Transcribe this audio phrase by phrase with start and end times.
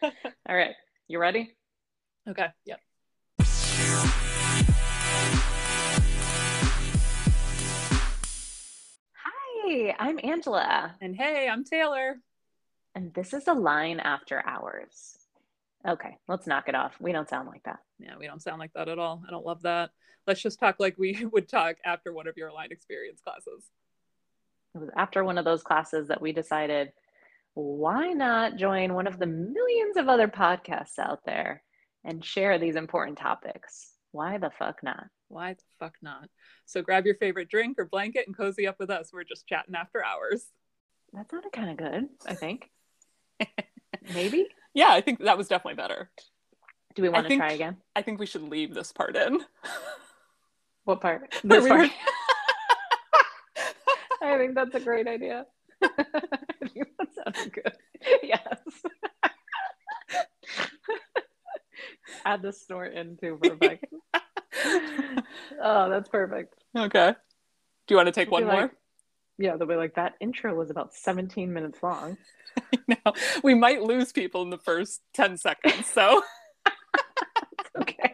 [0.48, 0.74] All right.
[1.08, 1.54] You ready?
[2.28, 2.46] Okay.
[2.66, 2.80] Yep.
[9.14, 12.16] Hi, I'm Angela, And hey, I'm Taylor.
[12.94, 15.16] and this is a line after hours.
[15.86, 16.94] Okay, let's knock it off.
[17.00, 17.78] We don't sound like that.
[17.98, 19.22] Yeah, we don't sound like that at all.
[19.26, 19.90] I don't love that.
[20.26, 23.64] Let's just talk like we would talk after one of your line experience classes.
[24.74, 26.92] It was after one of those classes that we decided
[27.54, 31.62] why not join one of the millions of other podcasts out there
[32.04, 33.92] and share these important topics?
[34.12, 35.06] Why the fuck not?
[35.28, 36.28] Why the fuck not?
[36.66, 39.10] So grab your favorite drink or blanket and cozy up with us.
[39.12, 40.46] We're just chatting after hours.
[41.12, 42.70] That sounded kind of good, I think.
[44.14, 44.46] Maybe?
[44.74, 46.10] Yeah, I think that was definitely better.
[46.94, 47.76] Do we I want to think- try again?
[47.94, 49.40] I think we should leave this part in.
[50.84, 51.34] What part?
[51.44, 51.90] This part?
[54.22, 55.46] I think that's a great idea.
[55.82, 57.72] I think that sounds good.
[58.22, 58.56] Yes.
[62.24, 63.38] Add the snort in too.
[63.40, 63.84] Perfect.
[65.62, 66.54] oh, that's perfect.
[66.74, 67.14] okay.
[67.86, 68.72] Do you want to take one feel more?
[69.38, 72.16] Yeah, they'll be like, that intro was about 17 minutes long.
[72.88, 72.96] no,
[73.42, 75.86] we might lose people in the first 10 seconds.
[75.86, 76.22] So
[77.80, 78.09] Okay.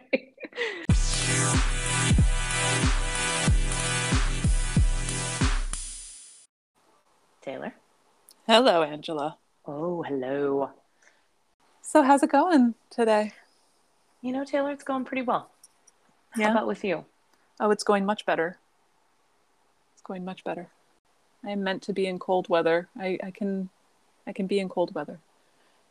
[7.47, 7.73] Taylor.
[8.45, 9.37] hello, Angela.
[9.65, 10.69] Oh, hello.
[11.81, 13.31] So how's it going today?
[14.21, 15.49] You know, Taylor, it's going pretty well.
[16.31, 16.51] How Yeah.
[16.51, 17.05] about with you?
[17.61, 18.57] Oh, it's going much better.
[19.93, 20.67] It's going much better.
[21.41, 22.89] I am meant to be in cold weather.
[22.99, 23.69] I, I can
[24.27, 25.17] I can be in cold weather.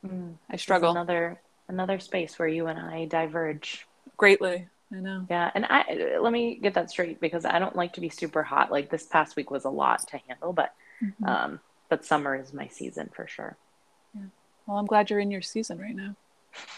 [0.07, 3.87] Mm, I struggle Another another space where you and I diverge.
[4.19, 4.69] greatly.
[4.93, 5.25] I know.
[5.31, 8.43] Yeah, and I let me get that straight because I don't like to be super
[8.43, 8.71] hot.
[8.71, 11.29] Like this past week was a lot to handle, but Mhm.
[11.29, 13.57] um, but summer is my season for sure.
[14.67, 16.17] Well, I'm glad you're in your season right now.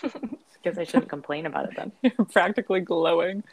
[0.60, 1.92] Because I shouldn't complain about it then.
[2.02, 3.44] You're practically glowing.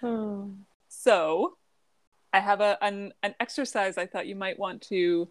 [0.88, 1.56] so,
[2.32, 5.28] I have a an, an exercise I thought you might want to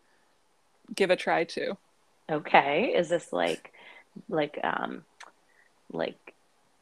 [0.94, 1.78] give a try to.
[2.30, 3.72] Okay, is this like
[4.28, 5.06] like um
[5.94, 6.34] like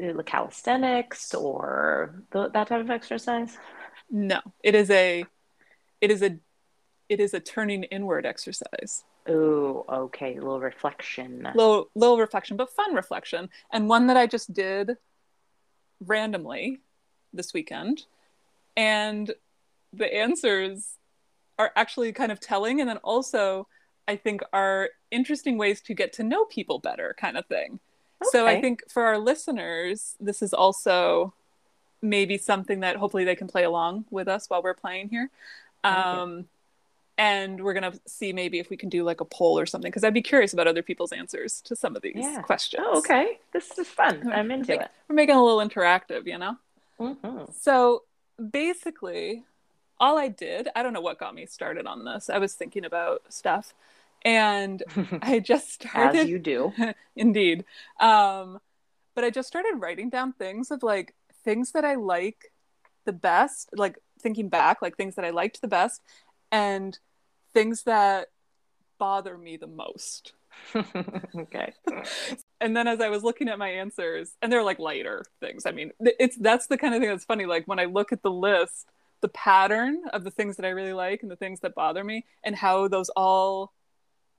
[0.03, 3.57] uh, calisthenics or th- that type of exercise?
[4.09, 5.23] No, it is a
[6.01, 6.37] it is a
[7.09, 9.03] it is a turning inward exercise.
[9.29, 11.47] Ooh, okay, a little reflection.
[11.55, 14.97] little little reflection, but fun reflection, and one that I just did
[16.05, 16.79] randomly
[17.33, 18.03] this weekend,
[18.75, 19.33] and
[19.93, 20.97] the answers
[21.59, 23.67] are actually kind of telling, and then also
[24.07, 27.79] I think are interesting ways to get to know people better, kind of thing.
[28.31, 31.33] So I think for our listeners, this is also
[32.01, 35.29] maybe something that hopefully they can play along with us while we're playing here.
[35.83, 36.45] Um,
[37.17, 40.03] and we're gonna see maybe if we can do like a poll or something because
[40.03, 42.41] I'd be curious about other people's answers to some of these Yeah.
[42.43, 42.83] questions.
[42.85, 43.39] Oh, okay.
[43.53, 44.31] This is fun.
[44.33, 44.91] I'm into Make- it.
[45.07, 46.57] We're making it a little interactive, you know.
[46.99, 47.53] Mhm.
[47.55, 48.03] So
[48.51, 49.43] basically,
[49.99, 52.29] all I did, I don't know what got me started on this.
[52.29, 53.73] I was thinking about stuff,
[54.23, 54.83] and
[55.23, 56.19] I just started.
[56.21, 56.73] As you do.
[57.15, 57.65] Indeed.
[57.99, 58.59] Um,
[59.15, 62.51] but I just started writing down things of like things that I like
[63.05, 66.01] the best, like thinking back, like things that I liked the best,
[66.51, 66.99] and
[67.53, 68.27] things that
[68.99, 70.33] bother me the most.
[71.35, 71.73] okay.
[72.59, 75.67] And then as I was looking at my answers, and they're like lighter things.
[75.67, 77.45] I mean, it's that's the kind of thing that's funny.
[77.45, 78.87] Like when I look at the list,
[79.21, 82.25] the pattern of the things that I really like and the things that bother me,
[82.43, 83.73] and how those all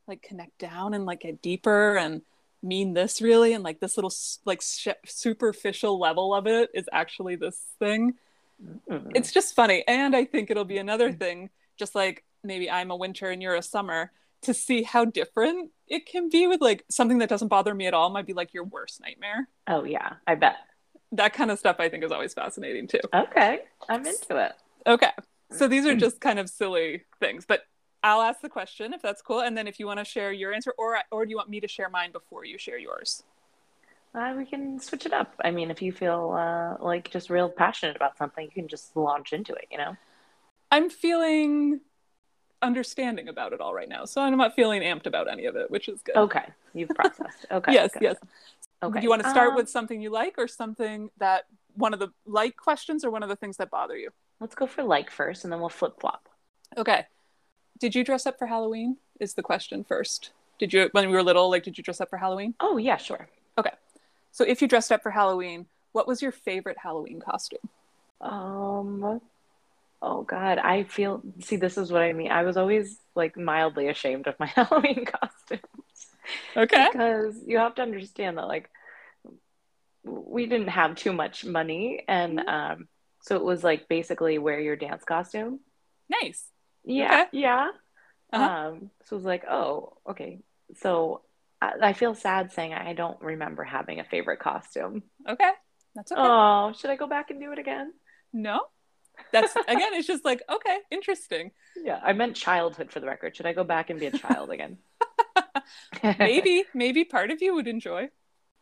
[0.09, 2.23] like connect down and like get deeper and
[2.61, 4.13] mean this really, and like this little
[4.45, 8.15] like sh- superficial level of it is actually this thing.
[8.91, 9.13] Mm.
[9.15, 12.97] It's just funny, and I think it'll be another thing, just like maybe I'm a
[12.97, 17.19] winter and you're a summer, to see how different it can be with like something
[17.19, 19.49] that doesn't bother me at all might be like your worst nightmare.
[19.67, 20.57] oh yeah, I bet.
[21.13, 23.01] That kind of stuff I think is always fascinating too.
[23.15, 24.53] Okay, I'm into it.
[24.87, 25.11] Okay.
[25.51, 27.63] So these are just kind of silly things, but
[28.03, 30.53] I'll ask the question if that's cool and then if you want to share your
[30.53, 33.23] answer or or do you want me to share mine before you share yours?
[34.19, 35.33] Uh, we can switch it up.
[35.45, 38.97] I mean, if you feel uh, like just real passionate about something, you can just
[38.97, 39.67] launch into it.
[39.71, 39.97] You know.
[40.73, 41.81] I'm feeling
[42.61, 44.05] understanding about it all right now.
[44.05, 46.17] So I'm not feeling amped about any of it, which is good.
[46.17, 46.45] Okay,
[46.75, 47.47] you've processed.
[47.51, 47.73] Okay.
[47.73, 48.03] yes, good.
[48.03, 48.17] yes.
[48.83, 48.99] Okay.
[48.99, 51.45] Do you want to start um, with something you like or something that
[51.75, 54.11] one of the like questions or one of the things that bother you?
[54.41, 56.29] Let's go for like first, and then we'll flip flop.
[56.77, 57.07] Okay.
[57.79, 58.97] Did you dress up for Halloween?
[59.21, 60.33] Is the question first.
[60.59, 62.55] Did you when we were little, like did you dress up for Halloween?
[62.59, 63.29] Oh yeah, sure.
[64.33, 67.59] So if you dressed up for Halloween, what was your favorite Halloween costume?
[68.21, 69.21] Um.
[70.03, 71.23] Oh God, I feel.
[71.41, 72.31] See, this is what I mean.
[72.31, 75.63] I was always like mildly ashamed of my Halloween costumes
[76.57, 76.91] Okay.
[76.93, 78.71] because you have to understand that like
[80.05, 82.49] we didn't have too much money and Mm-hmm.
[82.49, 82.89] um
[83.21, 85.61] so it was like basically wear your dance costume.
[86.09, 86.45] Nice.
[86.85, 87.27] Yeah, Okay.
[87.33, 87.71] yeah.
[88.33, 88.51] Uh-huh.
[88.71, 90.39] Um so it was like, oh, okay.
[90.77, 91.23] So
[91.61, 95.03] I, feel sad saying I don't remember having a favorite costume.
[95.29, 95.51] Okay.
[95.95, 96.21] That's okay.
[96.23, 97.93] Oh, should I go back and do it again?
[98.33, 98.61] no.
[99.33, 101.51] That's again, it's just like, okay, interesting.
[101.77, 103.35] Yeah, I meant childhood for the record.
[103.37, 104.79] Should I go back and be a child again?
[106.19, 108.09] maybe maybe part of you would enjoy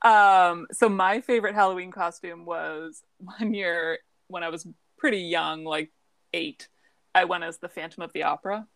[0.02, 4.66] um so my favorite halloween costume was one year when i was
[4.98, 5.90] pretty young like
[6.34, 6.68] eight
[7.14, 8.66] i went as the phantom of the opera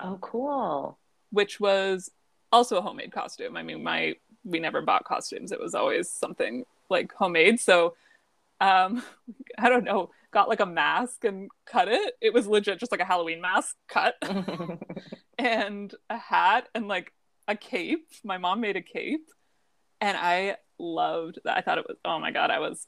[0.00, 0.98] Oh, cool.
[1.30, 2.10] which was
[2.52, 4.14] also a homemade costume i mean my
[4.44, 7.94] we never bought costumes it was always something like homemade so
[8.60, 9.02] um
[9.58, 13.00] i don't know got like a mask and cut it it was legit just like
[13.00, 14.14] a halloween mask cut
[15.38, 17.12] and a hat and like
[17.48, 18.08] a cape.
[18.24, 19.28] My mom made a cape
[20.00, 21.56] and I loved that.
[21.56, 22.86] I thought it was oh my god, I was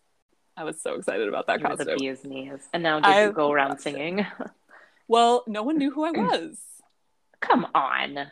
[0.57, 1.99] I was so excited about that You were the costume.
[2.01, 2.69] bee's knees.
[2.73, 3.81] And now did I you go around it.
[3.83, 4.27] singing?
[5.11, 6.59] Well, no one knew who I was.
[7.41, 8.31] Come on.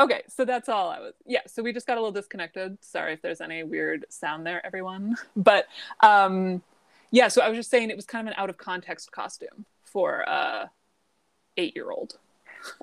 [0.00, 1.12] Okay, so that's all I was.
[1.26, 2.78] Yeah, so we just got a little disconnected.
[2.80, 5.14] Sorry if there's any weird sound there, everyone.
[5.36, 5.66] But
[6.02, 6.62] um
[7.10, 9.66] yeah, so I was just saying it was kind of an out of context costume
[9.84, 10.70] for a
[11.58, 12.16] 8-year-old.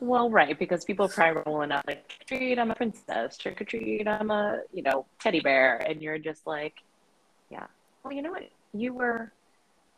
[0.01, 3.61] Well, right, because people probably rolling out like trick or treat, I'm a princess, trick
[3.61, 6.73] or treat, I'm a, you know, teddy bear, and you're just like,
[7.49, 7.67] yeah.
[8.03, 8.49] Well, you know what?
[8.73, 9.31] You were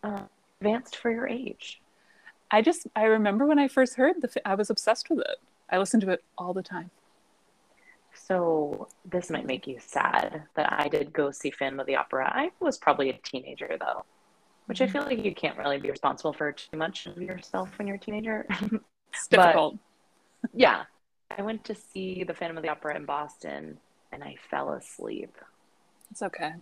[0.03, 0.21] uh,
[0.61, 1.81] advanced for your age.
[2.51, 5.37] I just I remember when I first heard the I was obsessed with it.
[5.69, 6.91] I listened to it all the time.
[8.29, 12.31] So this might make you sad that I did go see Phantom of the Opera.
[12.33, 14.05] I was probably a teenager though,
[14.67, 14.93] which I mm-hmm.
[14.93, 17.99] feel like you can't really be responsible for too much of yourself when you're a
[17.99, 18.45] teenager.
[19.11, 19.77] It's But- difficult.
[20.53, 20.83] yeah,
[21.35, 23.79] I went to see the Phantom of the Opera in Boston,
[24.11, 25.35] and I fell asleep.
[26.11, 26.53] It's okay.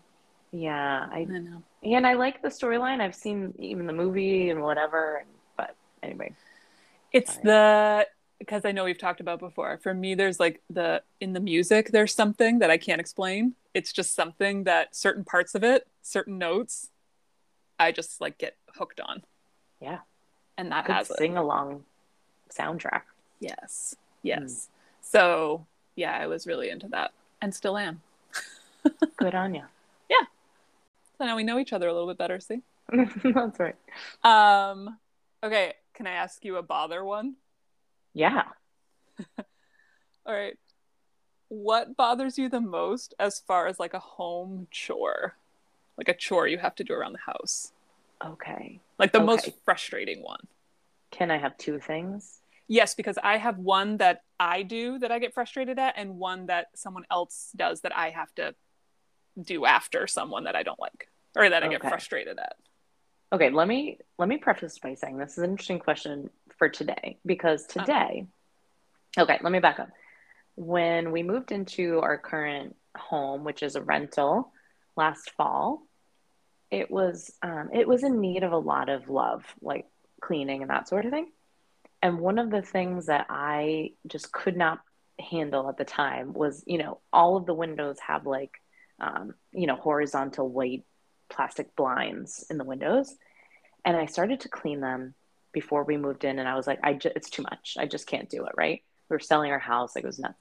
[0.53, 1.61] Yeah, I I know.
[1.83, 3.01] and I like the storyline.
[3.01, 5.25] I've seen even the movie and whatever,
[5.57, 6.33] but anyway.
[7.11, 7.43] It's Right.
[7.43, 8.07] the
[8.39, 9.79] because I know we've talked about before.
[9.81, 13.55] For me, there's like the in the music, there's something that I can't explain.
[13.73, 16.89] It's just something that certain parts of it, certain notes,
[17.79, 19.23] I just like get hooked on.
[19.79, 19.99] Yeah.
[20.57, 21.83] And that Good has sing along
[22.49, 23.01] soundtrack.
[23.39, 23.95] Yes.
[24.23, 24.69] Yes.
[25.01, 27.11] So yeah, I was really into that
[27.41, 28.01] and still am.
[29.17, 29.63] Good on you.
[30.09, 30.25] Yeah.
[31.17, 32.61] So now we know each other a little bit better, see?
[33.23, 33.75] That's right.
[34.23, 34.97] Um
[35.43, 37.35] okay, can I ask you a bother one?
[38.17, 38.43] Yeah.
[40.25, 40.57] All right.
[41.49, 45.35] What bothers you the most as far as like a home chore?
[45.97, 47.71] Like a chore you have to do around the house?
[48.25, 48.79] Okay.
[48.97, 50.47] Like the most frustrating one.
[51.11, 52.39] Can I have two things?
[52.67, 56.47] Yes, because I have one that I do that I get frustrated at, and one
[56.47, 58.55] that someone else does that I have to
[59.41, 62.55] do after someone that I don't like or that I get frustrated at.
[63.31, 67.17] Okay, let me let me preface by saying this is an interesting question for today
[67.25, 68.27] because today
[69.17, 69.89] Okay, let me back up.
[70.55, 74.51] When we moved into our current home, which is a rental
[74.95, 75.81] last fall,
[76.69, 79.85] it was um, it was in need of a lot of love, like
[80.21, 81.31] cleaning and that sort of thing.
[82.03, 84.81] And one of the things that I just could not
[85.19, 88.51] handle at the time was, you know, all of the windows have like,
[88.99, 90.83] um, you know, horizontal white
[91.29, 93.15] plastic blinds in the windows,
[93.83, 95.15] and I started to clean them
[95.53, 97.75] before we moved in, and I was like, I just, it's too much.
[97.79, 98.53] I just can't do it.
[98.57, 98.81] Right?
[99.09, 100.35] We were selling our house, like it was nuts.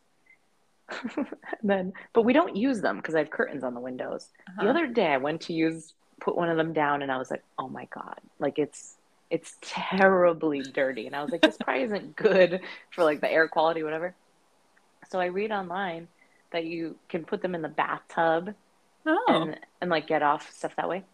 [1.16, 1.26] and
[1.62, 4.28] then, but we don't use them because I have curtains on the windows.
[4.60, 4.70] The Uh-huh.
[4.70, 7.42] other day, I went to use put one of them down, and I was like,
[7.58, 8.96] oh my god, like it's
[9.30, 12.60] it's terribly dirty, and I was like, this probably isn't good
[12.90, 14.14] for like the air quality, whatever.
[15.10, 16.08] So I read online
[16.52, 18.54] that you can put them in the bathtub
[19.06, 21.04] Oh, and and like get off stuff that way.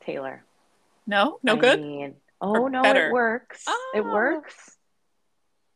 [0.00, 0.42] Taylor,
[1.06, 1.80] no, no I good.
[1.80, 3.08] mean, oh no, better?
[3.08, 3.64] it works.
[3.94, 4.12] It Oh.
[4.12, 4.76] works.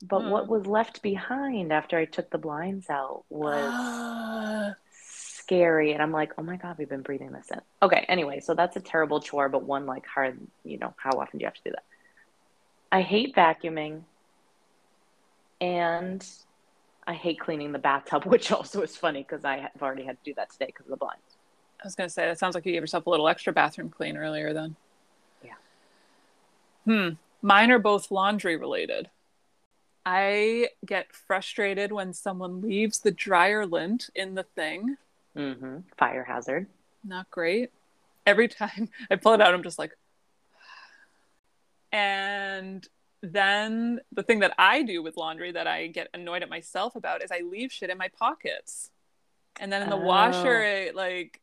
[0.02, 0.30] But Hmm.
[0.30, 5.92] what was left behind after I took the blinds out was Ah, scary.
[5.92, 7.60] And I'm like, oh my God, we've been breathing this in.
[7.82, 11.38] Okay, anyway, so that's a terrible chore, but one like hard, you know, how often
[11.38, 11.84] do you have to do that?
[12.92, 14.02] I hate vacuuming
[15.60, 16.26] and
[17.06, 20.24] I hate cleaning the bathtub, which also is funny because I have already had to
[20.24, 21.36] do that today because of the blinds.
[21.82, 24.16] I was gonna say that sounds like you gave yourself a little extra bathroom clean
[24.16, 24.76] earlier then.
[26.90, 27.10] Hmm.
[27.40, 29.08] Mine are both laundry related.
[30.04, 34.96] I get frustrated when someone leaves the dryer lint in the thing.
[35.36, 36.66] hmm Fire hazard.
[37.04, 37.70] Not great.
[38.26, 39.92] Every time I pull it out, I'm just like,
[41.92, 42.84] and
[43.22, 47.22] then the thing that I do with laundry that I get annoyed at myself about
[47.22, 48.90] is I leave shit in my pockets.
[49.60, 50.00] And then in the oh.
[50.00, 51.40] washer, it like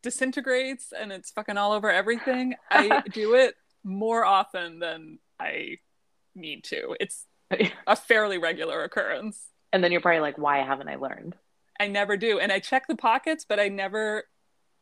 [0.00, 2.54] disintegrates and it's fucking all over everything.
[2.70, 5.78] I do it more often than I
[6.34, 6.96] need to.
[7.00, 7.26] It's
[7.86, 9.46] a fairly regular occurrence.
[9.72, 11.34] And then you're probably like, why haven't I learned?
[11.80, 12.38] I never do.
[12.38, 14.24] And I check the pockets, but I never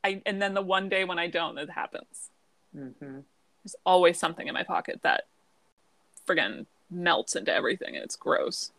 [0.02, 2.30] I and then the one day when I don't, it happens.
[2.76, 3.20] Mm-hmm.
[3.64, 5.24] There's always something in my pocket that
[6.28, 8.72] friggin' melts into everything and it's gross.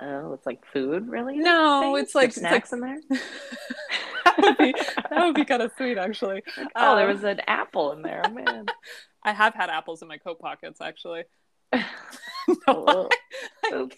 [0.00, 1.38] Oh, it's like food, really?
[1.38, 2.92] No, it's like snacks it's like...
[2.92, 3.20] in there.
[4.24, 4.74] that would be
[5.10, 6.42] that would be kind of sweet, actually.
[6.76, 8.66] oh, um, there was an apple in there, man.
[9.22, 11.24] I have had apples in my coat pockets, actually.
[12.66, 13.08] no,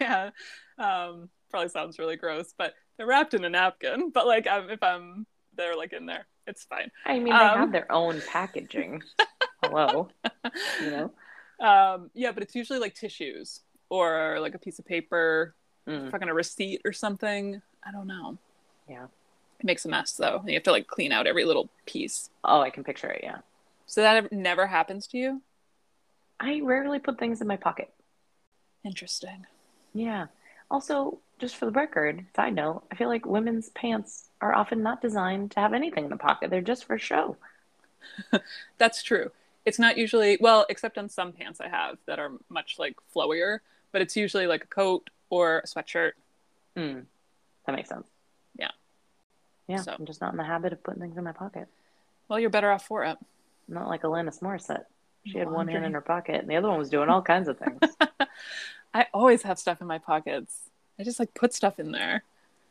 [0.00, 0.30] yeah,
[0.78, 4.10] um, probably sounds really gross, but they're wrapped in a napkin.
[4.10, 5.26] But like, um, if I'm
[5.56, 6.90] they're like in there, it's fine.
[7.04, 9.02] I mean, they um, have their own packaging.
[9.62, 10.08] Hello,
[10.82, 11.12] you know.
[11.66, 15.54] Um, yeah, but it's usually like tissues or like a piece of paper,
[15.88, 16.10] mm.
[16.10, 17.60] fucking a receipt or something.
[17.84, 18.38] I don't know.
[18.88, 19.06] Yeah.
[19.58, 20.42] It makes a mess though.
[20.46, 22.30] You have to like clean out every little piece.
[22.44, 23.20] Oh, I can picture it.
[23.22, 23.38] Yeah.
[23.90, 25.42] So that never happens to you?
[26.38, 27.92] I rarely put things in my pocket.
[28.84, 29.46] Interesting.
[29.92, 30.26] Yeah.
[30.70, 35.02] Also, just for the record, side note, I feel like women's pants are often not
[35.02, 36.50] designed to have anything in the pocket.
[36.50, 37.36] They're just for show.
[38.78, 39.32] That's true.
[39.64, 43.58] It's not usually well, except on some pants I have that are much like flowier,
[43.90, 46.12] but it's usually like a coat or a sweatshirt.
[46.76, 47.06] Mm,
[47.66, 48.06] that makes sense.
[48.56, 48.70] Yeah.
[49.66, 49.78] Yeah.
[49.78, 49.96] So.
[49.98, 51.66] I'm just not in the habit of putting things in my pocket.
[52.28, 53.18] Well, you're better off for it.
[53.70, 54.84] Not like Alanis Morissette.
[55.26, 57.48] She had one hand in her pocket and the other one was doing all kinds
[57.48, 57.80] of things.
[58.94, 60.70] I always have stuff in my pockets.
[60.98, 62.24] I just like put stuff in there.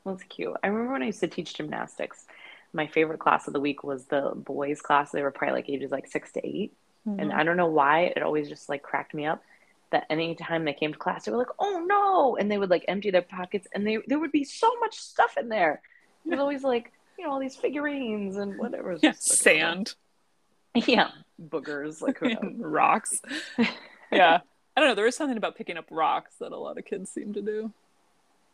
[0.04, 0.56] Well, it's cute.
[0.64, 2.26] I remember when I used to teach gymnastics,
[2.74, 5.12] my favorite class of the week was the boys class.
[5.12, 6.74] They were probably like ages like six to 8
[7.08, 7.20] mm-hmm.
[7.20, 9.44] And I don't know why it always just like cracked me up
[9.92, 12.36] that anytime they came to class, they were like, oh no.
[12.38, 15.38] And they would like empty their pockets and they there would be so much stuff
[15.38, 15.82] in there.
[16.26, 18.98] It was always like, you know, all these figurines and whatever.
[19.02, 19.96] Yeah, sand.
[20.88, 21.10] Yeah.
[21.42, 22.20] Boogers, like
[22.58, 23.22] rocks.
[24.12, 24.40] yeah.
[24.76, 24.96] I don't know.
[24.96, 27.72] There is something about picking up rocks that a lot of kids seem to do.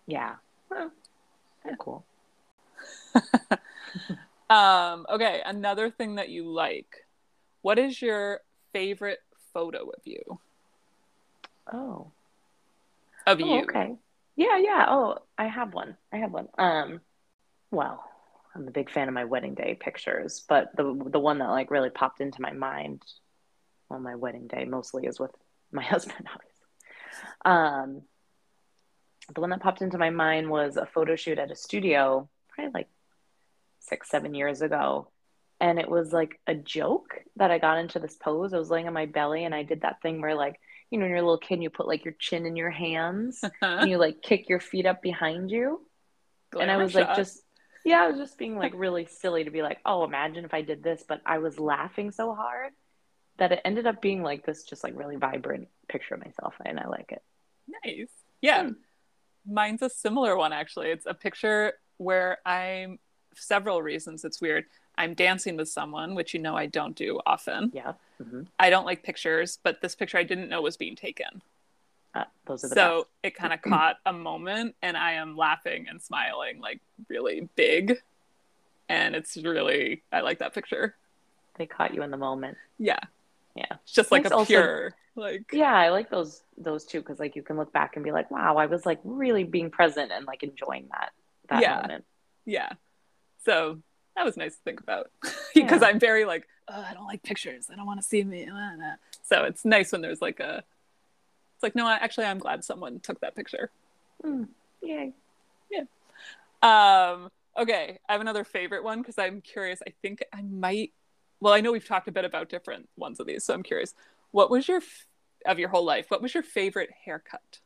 [0.08, 0.36] Yeah.
[0.70, 0.92] Well,
[1.66, 1.76] yeah.
[1.80, 2.06] cool.
[4.50, 7.06] um, okay, another thing that you like.
[7.62, 8.42] What is your
[8.74, 9.20] favorite
[9.54, 10.40] photo of you?
[11.72, 12.12] Oh.
[13.26, 13.62] Of oh, you.
[13.64, 13.96] Okay.
[14.36, 14.86] Yeah, yeah.
[14.88, 15.96] Oh, I have one.
[16.12, 16.48] I have one.
[16.58, 17.02] Um,
[17.72, 18.04] well,
[18.56, 21.72] I'm a big fan of my wedding day pictures, but the the one that like
[21.72, 23.04] really popped into my mind
[23.90, 25.32] on my wedding day mostly is with
[25.72, 26.56] my husband, obviously.
[27.44, 28.02] Um,
[29.34, 32.72] the one that popped into my mind was a photo shoot at a studio, probably
[32.74, 32.88] like
[33.80, 35.10] six, seven years ago.
[35.60, 38.54] And it was like a joke that I got into this pose.
[38.54, 40.60] I was laying on my belly and I did that thing where like,
[40.92, 43.42] you know, when you're a little kid, you put like your chin in your hands
[43.62, 45.82] and you like kick your feet up behind you.
[46.52, 47.08] Glamour and I was shot.
[47.08, 47.42] like, just,
[47.86, 50.62] yeah, I was just being like really silly to be like, oh, imagine if I
[50.62, 51.04] did this.
[51.08, 52.74] But I was laughing so hard
[53.38, 56.56] that it ended up being like this just like really vibrant picture of myself.
[56.66, 57.24] And I like it.
[57.86, 58.10] Nice.
[58.42, 58.64] Yeah.
[58.64, 58.72] Hmm.
[59.48, 60.90] Mine's a similar one, actually.
[60.90, 63.00] It's a picture where I'm
[63.36, 64.66] several reasons it's weird.
[64.98, 67.72] I'm dancing with someone, which you know I don't do often.
[67.74, 67.94] Yeah.
[68.22, 68.44] Mm-hmm.
[68.58, 71.42] I don't like pictures, but this picture I didn't know was being taken.
[72.16, 73.08] Uh, those are the so best.
[73.24, 77.98] it kind of caught a moment, and I am laughing and smiling like really big,
[78.90, 80.96] and it's really I like that picture.
[81.58, 82.58] They caught you in the moment.
[82.80, 83.00] Yeah.
[83.56, 83.66] Yeah.
[83.84, 87.42] It's just like a pure like yeah i like those those two because like you
[87.42, 90.44] can look back and be like wow i was like really being present and like
[90.44, 91.12] enjoying that
[91.48, 91.80] that yeah.
[91.80, 92.04] moment
[92.46, 92.68] yeah
[93.46, 93.80] so
[94.16, 95.12] that was nice to think about
[95.54, 95.88] because yeah.
[95.88, 97.68] I'm very like, oh, I don't like pictures.
[97.72, 98.48] I don't want to see me.
[99.24, 100.64] So it's nice when there's like a,
[101.56, 103.72] it's like, no, actually, I'm glad someone took that picture.
[104.24, 104.50] Mm,
[104.82, 105.14] yay.
[105.72, 105.84] Yeah.
[106.62, 108.00] Um, okay.
[108.08, 109.80] I have another favorite one because I'm curious.
[109.88, 110.92] I think I might,
[111.40, 113.46] well, I know we've talked a bit about different ones of these.
[113.46, 113.96] So I'm curious.
[114.32, 114.82] What was your,
[115.46, 117.60] of your whole life, what was your favorite haircut?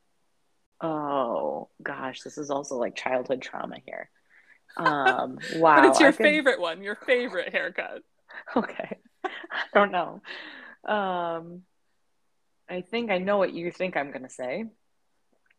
[0.81, 2.21] Oh, gosh.
[2.21, 4.09] This is also like childhood trauma here.
[4.77, 5.77] Um, wow.
[5.77, 8.03] but it's your favorite one, your favorite haircut.
[8.55, 8.97] Okay.
[9.25, 9.29] I
[9.73, 10.21] don't know.
[10.85, 11.63] Um,
[12.69, 14.65] I think I know what you think I'm going to say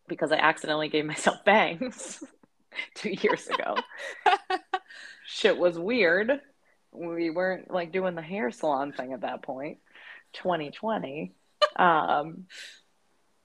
[0.08, 2.22] because I accidentally gave myself bangs
[2.94, 3.76] two years ago.
[5.26, 6.40] Shit was weird.
[6.92, 9.78] We weren't like doing the hair salon thing at that point.
[10.34, 11.32] 2020.
[11.76, 12.46] Um,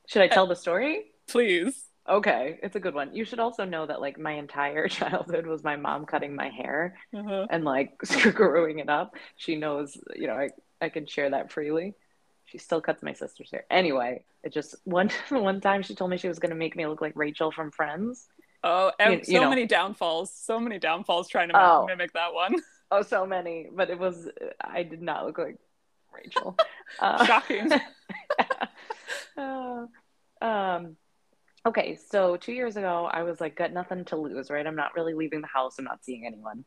[0.07, 1.05] should I tell the story?
[1.27, 1.85] Please.
[2.07, 3.15] Okay, it's a good one.
[3.15, 6.97] You should also know that like my entire childhood was my mom cutting my hair
[7.15, 7.47] uh-huh.
[7.49, 9.15] and like screwing it up.
[9.37, 10.49] She knows, you know, I
[10.81, 11.95] I can share that freely.
[12.55, 13.65] She still cuts my sister's hair.
[13.69, 16.85] Anyway, it just one one time she told me she was going to make me
[16.87, 18.27] look like Rachel from Friends.
[18.63, 19.49] Oh, You- so you know.
[19.49, 20.31] many downfalls.
[20.33, 21.85] So many downfalls trying to Oh.
[21.85, 22.55] mimic that one.
[22.91, 24.29] Oh, so many, but it was
[24.61, 25.57] I did not look like
[26.13, 26.55] Rachel.
[26.99, 27.71] Uh, Shocking.
[29.37, 29.85] uh,
[30.41, 30.95] um,
[31.65, 34.65] okay, so two years ago, I was like, got nothing to lose, right?
[34.65, 35.77] I'm not really leaving the house.
[35.79, 36.63] I'm not seeing anyone.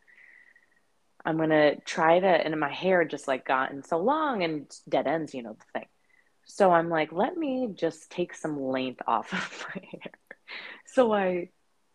[1.24, 5.34] I'm gonna try to, and my hair just like gotten so long and dead ends,
[5.34, 5.88] you know, the thing.
[6.46, 10.12] So I'm like, let me just take some length off of my hair.
[10.86, 11.50] So I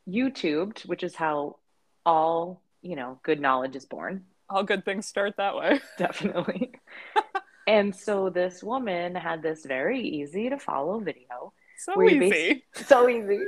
[0.08, 1.58] YouTubed, which is how
[2.06, 5.82] all, you know, good knowledge is born All good things start that way.
[5.98, 6.72] definitely.
[7.68, 11.53] and so this woman had this very easy to follow video.
[11.77, 12.63] So easy.
[12.74, 13.39] So easy.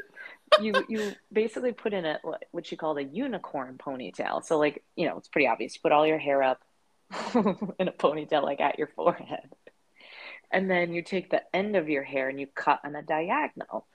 [0.61, 2.19] You you basically put in a
[2.51, 4.43] what she called a unicorn ponytail.
[4.43, 5.75] So like, you know, it's pretty obvious.
[5.75, 6.61] You put all your hair up
[7.79, 9.49] in a ponytail like at your forehead.
[10.51, 13.87] And then you take the end of your hair and you cut on a diagonal.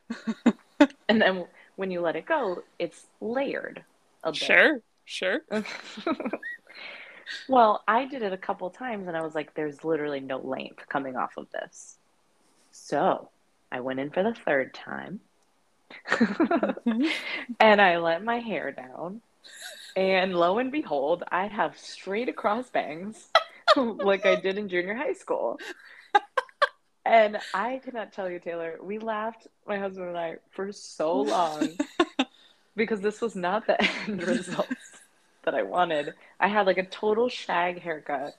[1.09, 3.85] and then when you let it go, it's layered
[4.25, 4.37] a bit.
[4.37, 5.40] Sure, sure.
[7.49, 10.88] well, I did it a couple times and I was like, there's literally no length
[10.88, 11.97] coming off of this.
[12.73, 13.30] So
[13.73, 15.21] I went in for the third time
[16.11, 17.02] Mm-hmm.
[17.61, 19.20] and I let my hair down.
[19.97, 23.28] And lo and behold, I have straight across bangs
[23.76, 25.59] like I did in junior high school.
[27.04, 31.70] And I cannot tell you, Taylor, we laughed, my husband and I, for so long
[32.76, 34.68] because this was not the end result
[35.44, 36.14] that I wanted.
[36.38, 38.35] I had like a total shag haircut.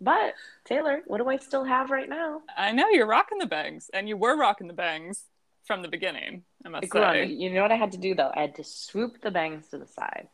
[0.00, 2.42] But Taylor, what do I still have right now?
[2.56, 5.24] I know you're rocking the bangs, and you were rocking the bangs
[5.68, 6.42] from the beginning.
[6.64, 8.32] I must It grew on You know what I had to do though?
[8.34, 10.26] I had to swoop the bangs to the side.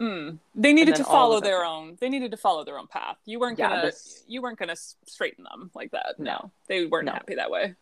[0.00, 0.38] Mm.
[0.54, 1.96] They needed to follow their own.
[2.00, 3.16] They needed to follow their own path.
[3.24, 3.82] You weren't Yeah, gonna.
[3.82, 4.76] this- You weren't gonna
[5.06, 6.16] straighten them like that.
[6.18, 6.24] No.
[6.24, 7.12] No, they weren't No.
[7.12, 7.74] happy that way.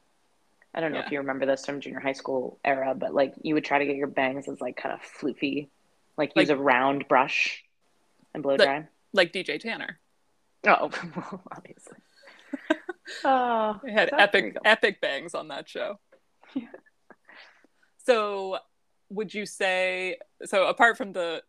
[0.75, 1.07] I don't know Yeah.
[1.07, 3.87] if you remember this from junior high school era, but like you would try to
[3.87, 5.69] get your bangs as like kind of floofy,
[6.19, 7.65] like use a round brush
[8.35, 8.89] and blow Like- dry.
[9.13, 9.99] Like DJ Tanner,
[10.67, 11.97] Oh, well, obviously.
[13.25, 15.99] Oh, they had so there you epic epic bangs on that show.
[16.55, 16.67] Yeah.
[18.07, 18.59] So,
[19.11, 20.67] would you say so?
[20.67, 21.43] Apart from the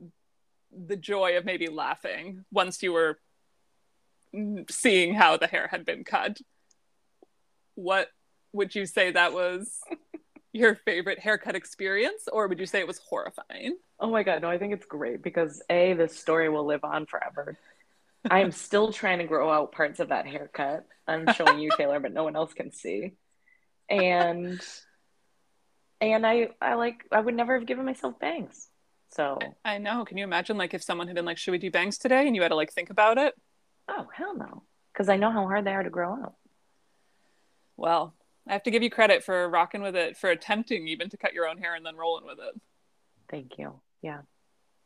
[0.71, 3.19] the joy of maybe laughing once you were
[4.69, 6.39] seeing how the hair had been cut,
[7.75, 8.09] what
[8.53, 9.79] would you say that was
[10.53, 13.77] your favorite haircut experience, or would you say it was horrifying?
[13.99, 17.05] Oh my God, no, I think it's great because A, this story will live on
[17.05, 17.57] forever.
[18.29, 20.85] I am still trying to grow out parts of that haircut.
[21.07, 23.13] I'm showing you, Taylor, but no one else can see.
[23.89, 24.61] And
[26.01, 28.69] and I I like I would never have given myself bangs.
[29.09, 30.03] So I know.
[30.05, 32.35] Can you imagine, like, if someone had been like, "Should we do bangs today?" and
[32.35, 33.33] you had to like think about it?
[33.89, 34.63] oh hell no.
[34.91, 36.33] Because I know how hard they are to grow out.
[37.77, 38.15] Well,
[38.47, 41.33] I have to give you credit for rocking with it, for attempting even to cut
[41.33, 42.59] your own hair and then rolling with it.
[43.29, 43.79] Thank you.
[44.01, 44.21] Yeah,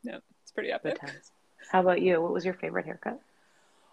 [0.02, 0.98] Yeah, It's pretty epic.
[1.70, 2.20] How about you?
[2.20, 3.20] What was your favorite haircut?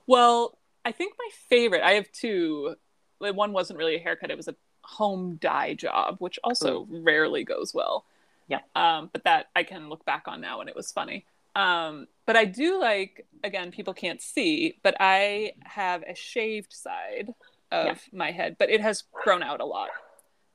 [0.07, 2.75] Well, I think my favorite, I have two.
[3.19, 4.55] One wasn't really a haircut, it was a
[4.89, 8.05] home dye job, which also rarely goes well.
[8.47, 8.59] Yeah.
[8.75, 11.25] Um, but that I can look back on now and it was funny.
[11.55, 17.33] Um, but I do like, again, people can't see, but I have a shaved side
[17.71, 17.95] of Yeah.
[18.11, 19.89] my head, but it has grown out a lot.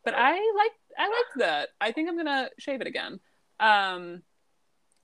[0.05, 1.69] But I like I like that.
[1.81, 3.21] I think I'm gonna shave it again.
[3.61, 4.23] Um,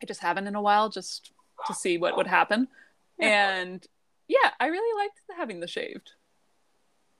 [0.03, 1.33] I just haven't in a while, just
[1.67, 2.69] to see what would happen.
[3.19, 3.87] And
[4.29, 6.13] yeah, I really liked having the shaved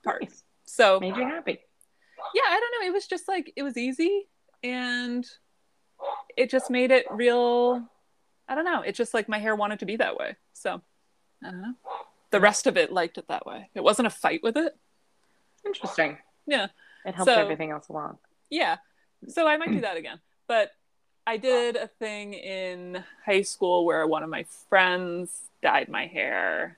[0.03, 0.21] part.
[0.23, 0.43] Nice.
[0.65, 1.59] So Made you happy.
[2.33, 2.87] Yeah, I don't know.
[2.87, 4.27] It was just like it was easy,
[4.63, 5.25] and
[6.37, 7.87] it just made it real.
[8.47, 8.81] I don't know.
[8.81, 10.35] It's just like my hair wanted to be that way.
[10.53, 10.81] So
[11.43, 11.73] I don't know.
[12.31, 13.69] The rest of it liked it that way.
[13.75, 14.73] It wasn't a fight with it.
[15.65, 16.17] Interesting.
[16.47, 16.67] Yeah.
[17.05, 18.17] It helps So- everything else along.
[18.49, 18.77] Yeah.
[19.27, 20.19] So I might do that again.
[20.47, 20.71] But
[21.27, 26.77] I did a thing in high school where one of my friends dyed my hair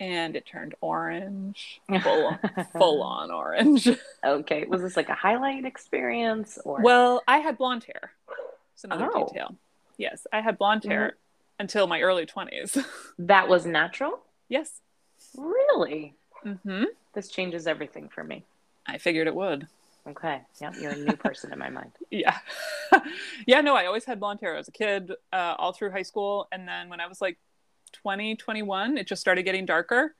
[0.00, 1.80] and it turned orange.
[2.02, 2.38] Full
[2.72, 3.88] full on orange.
[4.24, 4.64] Okay.
[4.64, 8.12] Was this like a highlight experience or Well, I had blonde hair.
[8.74, 9.26] It's another Oh.
[9.28, 9.54] detail.
[9.98, 11.14] Yes, I had blonde hair
[11.58, 12.82] until my early 20s.
[13.18, 14.20] that was natural?
[14.48, 14.80] yes.
[15.36, 16.14] Really?
[16.44, 16.86] Mhm.
[17.12, 18.44] This changes everything for me.
[18.86, 19.68] I figured it would.
[20.08, 20.40] Okay.
[20.60, 21.92] Yeah, You're a new person in my mind.
[22.10, 22.38] Yeah.
[23.46, 26.48] yeah, no, I always had blonde hair as a kid, uh, all through high school.
[26.50, 27.36] And then when I was like
[27.92, 30.14] 20, 21, it just started getting darker,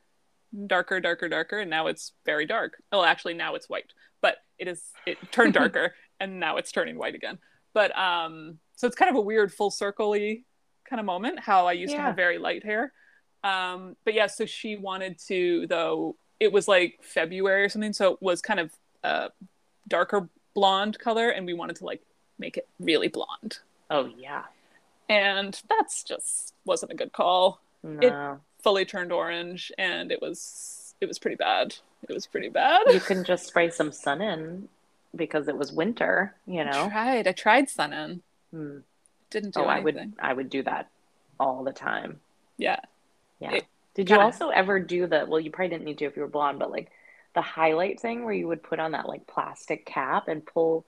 [0.67, 1.59] darker, darker, darker.
[1.59, 2.83] And now it's very dark.
[2.93, 6.99] Oh, actually, now it's white, but it is, it turned darker and now it's turning
[6.99, 7.39] white again.
[7.73, 10.15] But, um, so it's kind of a weird full circle
[10.91, 12.93] kind of moment how I used to have very light hair.
[13.45, 18.15] Um, but yeah, so she wanted to, though, it was like February or something, so
[18.15, 18.73] it was kind of
[19.05, 19.31] a
[19.89, 22.03] darker blonde color, and we wanted to like
[22.39, 23.59] make it really blonde.
[23.91, 24.45] Oh yeah.
[25.11, 27.61] And that's just wasn't a good call.
[27.83, 28.41] No.
[28.63, 31.75] Fully turned orange, and it was it was pretty bad.
[32.09, 32.83] It was pretty bad.
[32.93, 34.69] you can just spray some sun in
[35.17, 36.89] because it was winter, you I know.
[36.89, 37.27] tried.
[37.27, 38.23] I tried sun in.
[38.53, 38.79] Hmm.
[39.31, 39.85] Didn't do Oh, I anything.
[39.85, 40.89] would I would do that
[41.39, 42.21] all the time.
[42.59, 42.81] Yeah.
[43.41, 43.53] Yeah.
[43.55, 46.23] It Did you also ever do the, well, you probably didn't need to if you
[46.23, 46.91] were blonde, but like
[47.35, 50.85] the highlight thing where you would put on that like plastic cap and pull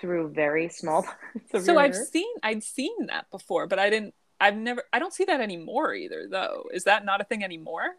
[0.00, 3.90] through very small parts of So your I've seen I'd seen that before, but I
[3.90, 6.66] didn't I've never I don't see that anymore either though.
[6.72, 7.96] Is that not a thing anymore?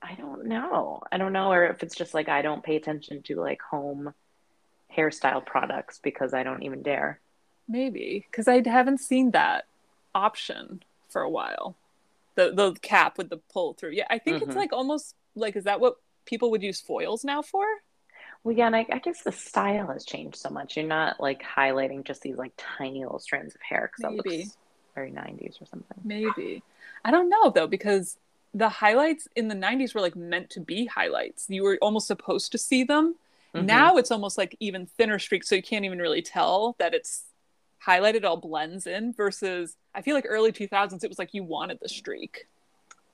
[0.00, 1.02] I don't know.
[1.10, 4.14] I don't know, or if it's just like I don't pay attention to like home
[4.96, 7.20] hairstyle products because I don't even dare.
[7.68, 9.66] Maybe because I haven't seen that
[10.14, 11.76] option for a while.
[12.36, 13.90] The the cap with the pull through.
[13.92, 14.56] Yeah, I think it's Mhm.
[14.56, 17.66] like almost like is that what people would use foils now for?
[18.44, 20.76] Well, yeah, and I, I guess the style has changed so much.
[20.76, 24.56] You're not like highlighting just these like tiny little strands of hair because that looks
[24.94, 25.98] very 90s or something.
[26.04, 26.62] Maybe.
[27.04, 28.16] I don't know though because
[28.54, 31.46] the highlights in the 90s were like meant to be highlights.
[31.48, 33.16] You were almost supposed to see them.
[33.54, 33.66] Mhm.
[33.66, 37.24] Now it's almost like even thinner streaks so you can't even really tell that it's
[37.86, 41.78] highlighted all blends in versus I feel like early 2000s it was like you wanted
[41.80, 42.46] the streak.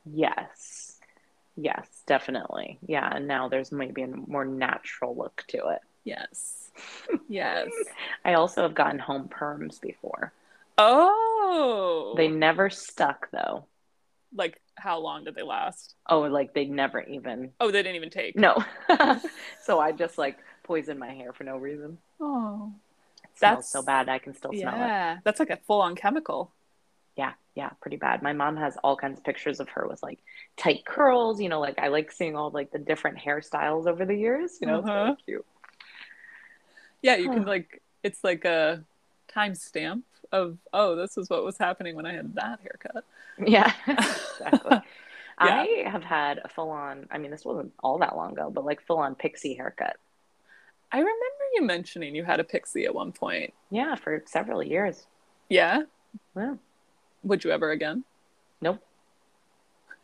[0.06, 0.93] Yes.
[1.56, 2.78] Yes, definitely.
[2.86, 5.80] Yeah, and now there's maybe a more natural look to it.
[6.04, 6.60] Yes.
[7.28, 7.70] Yes.
[8.24, 10.32] I also have gotten home perms before.
[10.76, 12.14] Oh.
[12.16, 13.66] They never stuck though.
[14.34, 15.94] like how long did they last?
[16.08, 17.52] Oh, like they never even.
[17.60, 18.34] Oh, they didn't even take.
[18.36, 18.64] No.
[19.62, 21.98] so I just like poisoned my hair for no reason.
[22.20, 22.72] Oh.
[23.22, 24.78] It smells That's- so bad I can still smell it.
[24.78, 25.18] Yeah.
[25.24, 26.50] That's like a full-on chemical.
[27.16, 28.22] Yeah, yeah, pretty bad.
[28.22, 30.18] My mom has all kinds of pictures of her with like
[30.56, 34.16] tight curls, you know, like I like seeing all like the different hairstyles over the
[34.16, 35.14] years, you know, Uh-huh.
[35.24, 35.46] cute.
[37.02, 38.82] Yeah, you can like it's like a
[39.34, 43.04] timestamp of oh, this is what was happening when I had that haircut.
[43.46, 44.78] Yeah, exactly.
[45.38, 48.64] I have had a full on, I mean, this wasn't all that long ago, but
[48.64, 49.96] like full on pixie haircut.
[50.92, 53.52] I remember you mentioning you had a pixie at one point.
[53.70, 55.06] Yeah, for several years.
[55.48, 55.82] Yeah.
[56.36, 56.54] Yeah.
[57.24, 58.04] Would you ever again?
[58.60, 58.80] Nope.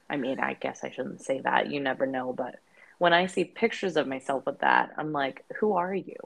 [0.08, 1.70] I mean, I guess I shouldn't say that.
[1.70, 2.32] You never know.
[2.32, 2.56] But
[2.98, 6.16] when I see pictures of myself with that, I'm like, who are you?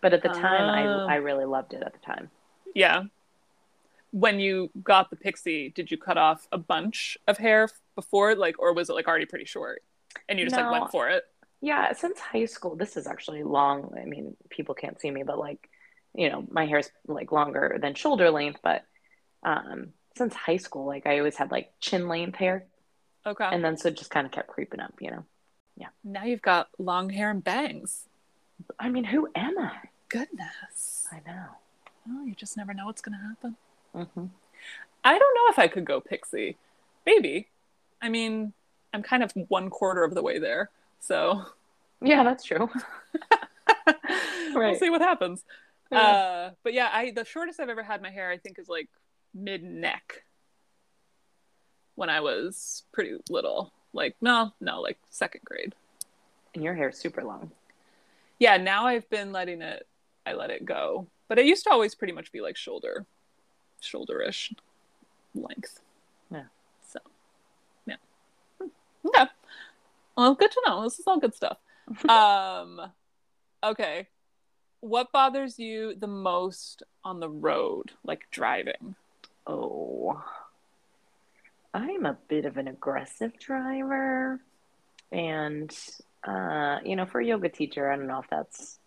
[0.00, 1.06] But at the time, Oh.
[1.06, 2.30] I, I really loved it at the time.
[2.74, 3.04] Yeah.
[4.12, 8.58] When you got the pixie, did you cut off a bunch of hair before, like,
[8.58, 9.82] or was it like already pretty short,
[10.28, 11.24] and you just like went for it?
[11.60, 13.94] Yeah, since high school, this is actually long.
[14.00, 15.68] I mean, people can't see me, but like,
[16.14, 18.58] you know, my hair's like longer than shoulder length.
[18.64, 18.84] But
[19.44, 22.64] um, since high school, like I always had like chin length hair.
[23.26, 23.48] Okay.
[23.50, 25.24] And then so it just kind of kept creeping up, you know.
[25.76, 25.88] Yeah.
[26.04, 28.04] Now you've got long hair and bangs.
[28.78, 29.76] I mean, who am I?
[30.08, 31.06] Goodness.
[31.12, 31.46] I know.
[32.08, 33.56] Oh, you just never know what's gonna happen.
[33.94, 34.26] hmm
[35.02, 36.56] I don't know if I could go pixie.
[37.06, 37.48] Maybe.
[38.02, 38.52] I mean,
[38.92, 41.44] I'm kind of one quarter of the way there, so
[42.02, 42.68] Yeah, that's true.
[44.54, 45.44] we'll see what happens.
[45.90, 45.98] Yeah.
[45.98, 48.88] Uh, but yeah, I the shortest I've ever had my hair, I think, is like
[49.34, 50.24] mid neck.
[51.94, 55.74] When I was pretty little, like no, no, like second grade.
[56.54, 57.52] And your hair's super long.
[58.38, 59.86] Yeah, now I've been letting it.
[60.24, 63.06] I let it go, but it used to always pretty much be like shoulder,
[63.82, 64.52] shoulderish
[65.34, 65.80] length.
[66.30, 66.44] Yeah.
[66.86, 67.00] So,
[67.86, 67.96] yeah.
[69.06, 69.26] Okay.
[70.16, 70.82] Well, good to know.
[70.82, 71.58] This is all good stuff.
[72.08, 72.80] um,
[73.64, 74.08] okay.
[74.80, 78.94] What bothers you the most on the road, like driving?
[79.50, 80.22] Oh,
[81.74, 84.40] I'm a bit of an aggressive driver.
[85.10, 85.76] And,
[86.24, 88.78] uh, you know, for a yoga teacher, I don't know if that's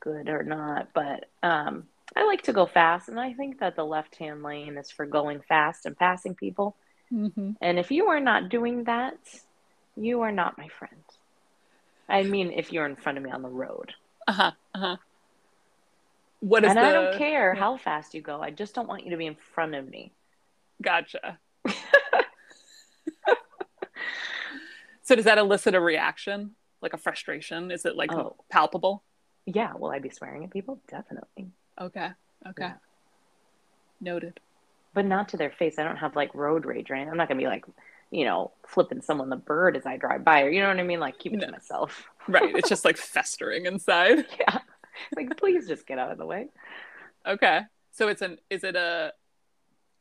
[0.00, 1.84] good or not, but um,
[2.16, 3.08] I like to go fast.
[3.08, 6.74] And I think that the left hand lane is for going fast and passing people.
[7.12, 7.52] Mm-hmm.
[7.60, 9.18] And if you are not doing that,
[9.96, 11.02] you are not my friend.
[12.08, 13.92] I mean, if you're in front of me on the road.
[14.26, 14.50] Uh huh.
[14.74, 14.96] Uh huh.
[16.42, 16.82] What is and the?
[16.82, 19.36] I don't care how fast you go, I just don't want you to be in
[19.54, 20.12] front of me.
[20.82, 21.38] Gotcha.
[25.02, 26.50] so does that elicit a reaction,
[26.80, 27.70] like a frustration?
[27.70, 28.34] Is it like Oh.
[28.50, 29.04] palpable?
[29.46, 30.80] Yeah, will I be swearing at people?
[30.88, 31.50] Definitely.
[31.80, 32.08] Okay.
[32.48, 32.62] Okay.
[32.64, 32.74] Yeah.
[34.00, 34.40] Noted.
[34.94, 35.78] But not to their face.
[35.78, 37.06] I don't have like road rage right?
[37.06, 37.64] I'm not gonna be like,
[38.10, 40.82] you know, flipping someone the bird as I drive by, or you know what I
[40.82, 40.98] mean?
[40.98, 41.46] Like keep it No.
[41.46, 42.08] to myself.
[42.26, 42.54] Right.
[42.56, 44.26] It's just like festering inside.
[44.40, 44.58] Yeah.
[45.16, 46.46] Like please just get out of the way.
[47.26, 47.60] Okay.
[47.92, 49.12] So it's an is it a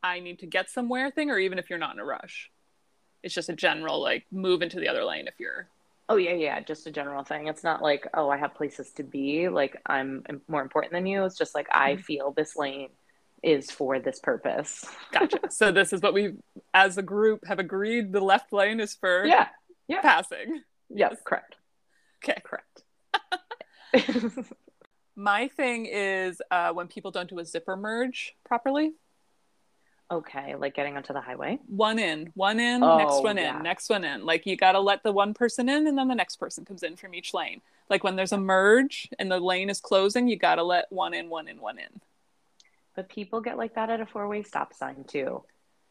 [0.03, 2.49] I need to get somewhere thing or even if you're not in a rush?
[3.23, 5.67] It's just a general like move into the other lane if you're
[6.09, 7.47] Oh yeah, yeah, just a general thing.
[7.47, 11.23] It's not like, oh, I have places to be, like I'm more important than you.
[11.23, 12.01] It's just like I Mhm.
[12.03, 12.89] feel this lane
[13.43, 14.85] is for this purpose.
[15.11, 15.39] Gotcha.
[15.49, 16.33] so this is what we,
[16.73, 18.11] as a group, have agreed.
[18.11, 19.47] The left lane is for Yeah.
[19.87, 20.01] Yeah.
[20.01, 20.63] passing.
[20.89, 21.55] Yes, correct.
[22.23, 22.41] Okay.
[22.43, 22.83] Correct.
[25.15, 28.93] My thing is uh, when people don't do a zipper merge properly.
[30.09, 31.57] okay, like getting onto the highway.
[31.67, 33.57] One in, one in, Oh, next one yeah.
[33.57, 34.25] in, next one in.
[34.25, 36.83] Like you got to let the one person in and then the next person comes
[36.83, 37.61] in from each lane.
[37.89, 41.13] Like when there's a merge and the lane is closing, you got to let one
[41.13, 42.01] in, one in, one in.
[42.95, 45.43] But people get like that at a four-way stop sign too.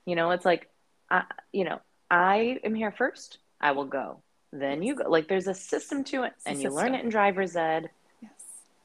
[0.04, 0.68] You know, it's like,
[1.10, 1.80] I, you know,
[2.10, 3.38] I am here first.
[3.60, 4.20] I will go.
[4.52, 5.08] Then you go.
[5.08, 7.88] Like there's a system to it, It's and you learn it in driver's ed.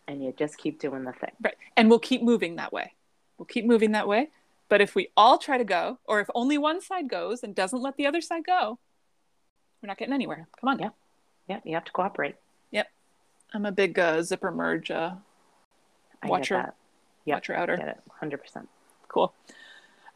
[0.08, 1.32] And you just keep doing the thing.
[1.42, 1.56] Right.
[1.76, 2.94] And we'll keep moving that way.
[3.38, 4.30] We'll keep moving that way.
[4.70, 7.82] But if we all try to go, or if only one side goes and doesn't
[7.82, 8.80] let the other side go,
[9.82, 10.48] we're not getting anywhere.
[10.60, 10.80] Come on.
[10.80, 10.90] Yeah.
[11.48, 12.36] Yeah, you have to cooperate.
[12.72, 12.88] Yep.
[13.54, 15.12] I'm a big uh, zipper merge uh,
[16.24, 16.56] I Watcher.
[16.56, 16.76] get that.
[17.26, 17.78] Yep, watcher outer.
[17.78, 17.98] Get it.
[18.20, 18.70] Hundred percent.
[19.08, 19.34] Cool.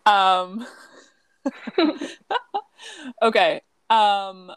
[0.06, 0.66] Um,
[3.22, 3.62] okay.
[3.90, 4.52] Um,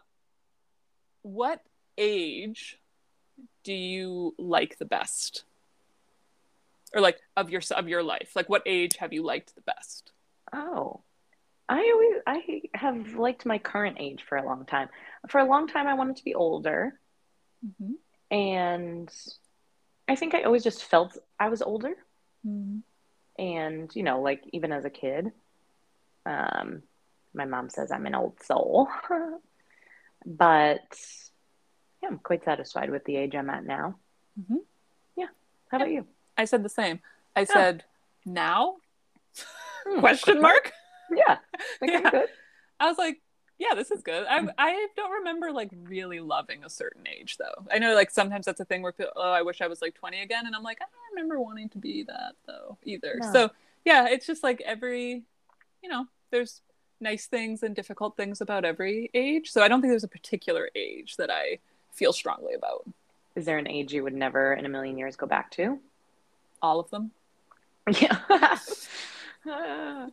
[1.22, 1.60] what
[1.96, 2.78] age
[3.64, 5.44] do you like the best?
[6.94, 8.32] Or like of your of your life?
[8.36, 10.12] Like what age have you liked the best?
[10.52, 11.00] Oh,
[11.68, 14.88] I always I have liked my current age for a long time.
[15.28, 16.98] For a long time, I wanted to be older,
[17.64, 17.92] Mm-hmm.
[18.36, 19.08] and
[20.08, 21.94] I think I always just felt I was older.
[22.46, 22.78] Mm-hmm.
[23.42, 25.30] And you know, like even as a kid,
[26.26, 26.82] um,
[27.32, 28.88] my mom says I'm an old soul,
[30.26, 30.82] but
[32.02, 33.96] yeah, I'm quite satisfied with the age I'm at now.
[34.40, 34.58] Mhm.
[35.16, 35.26] Yeah.
[35.70, 36.06] How about you?
[36.36, 37.00] I said the same.
[37.36, 37.84] I said
[38.24, 38.76] now
[39.86, 40.72] Hmm, question mark.
[41.14, 41.38] Yeah.
[41.82, 42.10] Okay, Yeah.
[42.10, 42.28] good.
[42.80, 43.20] I was like,
[43.58, 44.24] yeah, this is good.
[44.28, 47.66] I I don't remember like really loving a certain age though.
[47.72, 49.94] I know like sometimes that's a thing where people, oh, I wish I was like
[49.94, 53.16] 20 again, and I'm like, I don't remember wanting to be that though either.
[53.20, 53.32] No.
[53.32, 53.50] So
[53.84, 55.22] yeah, it's just like every,
[55.82, 56.60] you know, there's
[57.00, 59.50] nice things and difficult things about every age.
[59.50, 61.58] So I don't think there's a particular age that I
[61.92, 62.86] feel strongly about.
[63.34, 65.78] Is there an age you would never in a million years go back to?
[66.60, 67.10] All of them.
[68.00, 68.58] Yeah.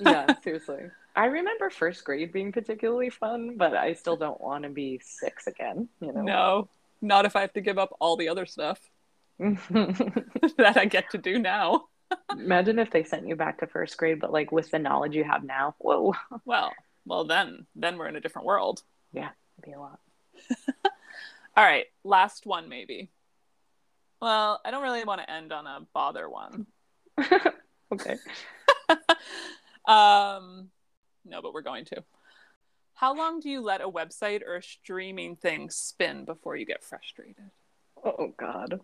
[0.00, 0.90] yeah, seriously.
[1.14, 5.46] I remember first grade being particularly fun, but I still don't want to be six
[5.46, 6.22] again, you know?
[6.22, 6.68] No,
[7.00, 8.80] not if I have to give up all the other stuff
[9.38, 11.84] that I get to do now.
[12.32, 15.24] Imagine if they sent you back to first grade, but like with the knowledge you
[15.24, 15.74] have now.
[15.78, 16.72] Whoa, Well,
[17.06, 18.82] well then, then we're in a different world.
[19.12, 20.00] Yeah, it'd be a lot.
[21.56, 23.10] All right, last one maybe.
[24.20, 26.66] Well, I don't really want to end on a bother one.
[27.92, 28.16] okay.
[29.88, 30.68] um,
[31.24, 32.04] no, but we're going to.
[32.94, 36.84] How long do you let a website or a streaming thing spin before you get
[36.84, 37.50] frustrated?
[38.04, 38.80] Oh God.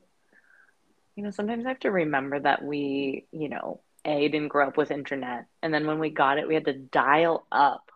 [1.17, 4.77] You know, sometimes I have to remember that we, you know, A, didn't grow up
[4.77, 5.47] with internet.
[5.63, 7.91] And then when we got it, we had to dial up.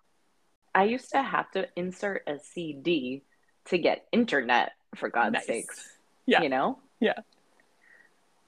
[0.74, 3.22] I used to have to insert a CD
[3.70, 5.46] to get internet, for God's Nice.
[5.46, 5.96] sakes.
[6.26, 6.42] Yeah.
[6.42, 6.78] You know?
[7.00, 7.18] Yeah.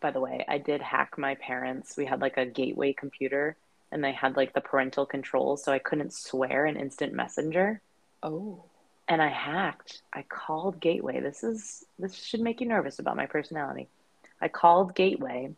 [0.01, 1.97] By the way, I did hack my parents.
[1.97, 3.57] We had like a gateway computer
[3.91, 7.81] and they had like the parental controls, so I couldn't swear in instant messenger.
[8.23, 8.65] Oh.
[9.09, 10.03] And I hacked.
[10.13, 11.21] I called Gateway.
[11.21, 13.89] This is this should make you nervous about my personality.
[14.41, 15.51] I called Gateway,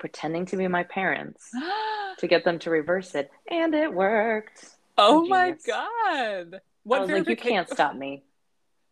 [0.00, 1.50] pretending to be my parents
[2.18, 4.66] to get them to reverse it, and it worked.
[4.98, 5.66] oh I'm my genius.
[5.66, 6.54] god.
[6.54, 8.22] I What, was like, you can't stop me.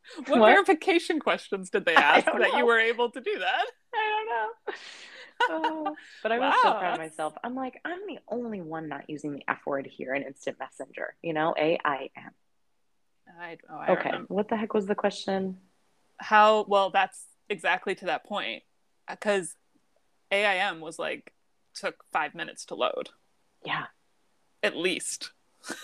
[0.26, 0.48] what, What?
[0.48, 3.64] verification questions did they ask that don't you were able to do that?
[3.94, 4.74] I don't know.
[5.50, 7.34] Oh, but I was so proud of myself.
[7.42, 11.14] I'm like, I'm the only one not using the F word here in instant messenger.
[11.22, 12.30] You know, A I M.
[13.40, 14.08] I, oh, I Okay.
[14.10, 14.32] remember.
[14.34, 15.58] What the heck was the question?
[16.18, 18.62] How well that's exactly to that point
[19.10, 19.56] because
[20.30, 21.32] AIM was like
[21.74, 23.10] took 5 minutes to load
[23.64, 23.84] Yeah,
[24.62, 25.32] at least.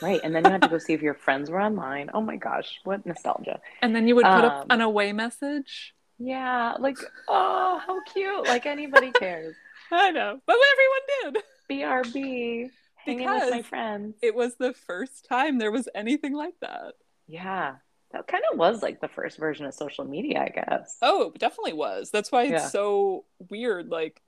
[0.02, 0.20] Right.
[0.22, 2.10] And then you had to go see if your friends were online.
[2.14, 3.60] Oh my gosh, what nostalgia.
[3.82, 5.94] And then you would put up Um, an away message.
[6.18, 8.46] Yeah, like, oh, how cute.
[8.48, 9.54] Like anybody cares.
[9.92, 11.44] I know, but everyone did.
[11.70, 14.16] BRB, hanging with my Because- friends.
[14.22, 16.94] It was the first time there was anything like that.
[17.26, 17.76] Yeah,
[18.12, 20.96] that kind of was like the first version of social media, I guess.
[21.02, 22.10] Oh, it definitely was.
[22.10, 22.68] That's why it's Yeah.
[22.68, 24.20] so weird, like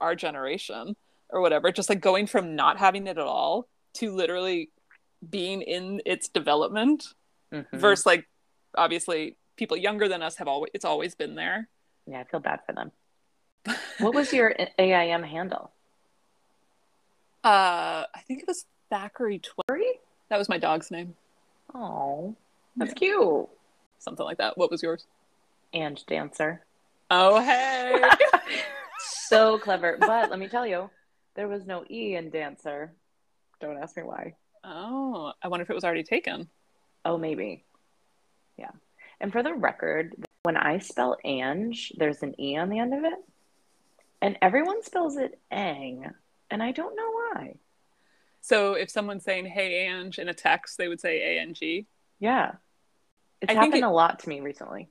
[0.00, 0.96] our generation
[1.30, 4.70] or whatever, just like going from not having it at all to literally
[5.30, 7.14] being in its development
[7.52, 7.66] Mhm.
[7.72, 8.26] versus like
[8.76, 11.68] obviously people younger than us have always it's always been there.
[12.06, 12.92] Yeah, I feel bad for them.
[13.98, 15.70] What was your AIM handle?
[17.42, 19.98] Uh I think it was Thackeray Tw- Three?
[20.28, 21.14] that was my dog's name.
[21.74, 22.34] Oh,
[22.76, 23.48] that's cute.
[23.98, 24.56] something like that.
[24.58, 25.06] What was yours?
[25.72, 26.64] And dancer.
[27.10, 28.02] Oh, hey.
[28.98, 29.96] so clever.
[30.00, 30.90] But let me tell you,
[31.34, 32.92] there was no E in dancer.
[33.60, 34.34] Don't ask me why.
[34.64, 36.48] Oh, I wonder if it was already taken.
[37.04, 37.64] Oh, maybe.
[38.56, 38.70] Yeah.
[39.20, 43.04] And for the record, when I spell Ange, there's an E on the end of
[43.04, 43.18] it.
[44.22, 46.10] And everyone spells it Ang.
[46.50, 47.54] And I don't know why.
[48.40, 51.86] So if someone's saying "Hey Ange" in a text, they would say "A N G."
[52.18, 52.52] Yeah.
[53.40, 54.88] It's I happened it- a lot to me recently.